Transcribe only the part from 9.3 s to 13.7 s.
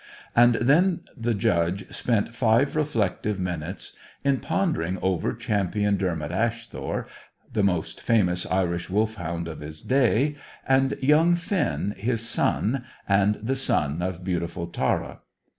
of his day, and young Finn, his son, and the